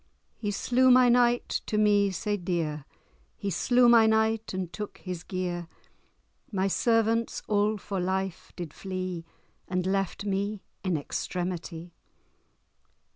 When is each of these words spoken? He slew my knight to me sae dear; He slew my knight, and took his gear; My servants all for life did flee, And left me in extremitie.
He 0.35 0.49
slew 0.49 0.89
my 0.89 1.09
knight 1.09 1.47
to 1.67 1.77
me 1.77 2.09
sae 2.09 2.35
dear; 2.35 2.85
He 3.37 3.51
slew 3.51 3.87
my 3.87 4.07
knight, 4.07 4.51
and 4.51 4.73
took 4.73 4.97
his 4.97 5.21
gear; 5.21 5.67
My 6.51 6.67
servants 6.67 7.43
all 7.47 7.77
for 7.77 7.99
life 7.99 8.51
did 8.55 8.73
flee, 8.73 9.25
And 9.67 9.85
left 9.85 10.25
me 10.25 10.63
in 10.83 10.95
extremitie. 10.95 11.91